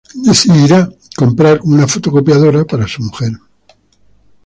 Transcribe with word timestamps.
Él 0.15 0.21
decidirá 0.23 0.89
comprar 1.15 1.59
una 1.63 1.87
fotocopiadora 1.87 2.65
para 2.65 2.87
su 2.87 3.03
mujer. 3.03 3.33